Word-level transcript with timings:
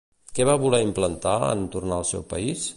Què 0.37 0.47
va 0.49 0.55
voler 0.63 0.79
implantar 0.85 1.37
en 1.51 1.63
tornar 1.77 2.01
al 2.03 2.11
seu 2.15 2.29
país? 2.35 2.69